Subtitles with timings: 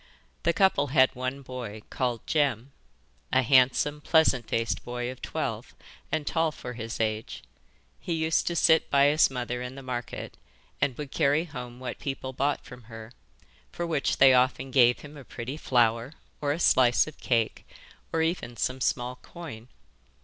[0.41, 2.71] The couple had one boy called Jem.
[3.31, 5.75] A handsome, pleasant faced boy of twelve,
[6.11, 7.43] and tall for his age.
[7.99, 10.37] He used to sit by his mother in the market
[10.81, 13.11] and would carry home what people bought from her,
[13.71, 17.63] for which they often gave him a pretty flower, or a slice of cake,
[18.11, 19.67] or even some small coin.